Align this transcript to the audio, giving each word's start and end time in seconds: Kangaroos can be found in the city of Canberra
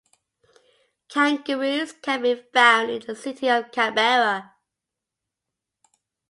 Kangaroos 1.09 1.91
can 1.91 2.23
be 2.23 2.33
found 2.51 2.89
in 2.89 3.01
the 3.05 3.15
city 3.15 3.47
of 3.51 3.71
Canberra 3.71 4.51